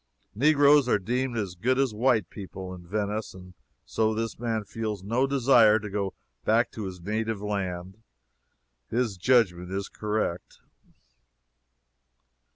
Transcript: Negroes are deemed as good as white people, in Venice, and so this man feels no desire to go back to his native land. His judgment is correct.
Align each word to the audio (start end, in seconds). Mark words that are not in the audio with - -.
Negroes 0.33 0.89
are 0.89 0.97
deemed 0.97 1.37
as 1.37 1.53
good 1.53 1.77
as 1.77 1.93
white 1.93 2.27
people, 2.31 2.73
in 2.73 2.87
Venice, 2.87 3.35
and 3.35 3.53
so 3.85 4.15
this 4.15 4.39
man 4.39 4.63
feels 4.63 5.03
no 5.03 5.27
desire 5.27 5.77
to 5.77 5.91
go 5.91 6.15
back 6.43 6.71
to 6.71 6.85
his 6.85 6.99
native 6.99 7.39
land. 7.39 8.01
His 8.89 9.15
judgment 9.15 9.71
is 9.71 9.89
correct. 9.89 10.61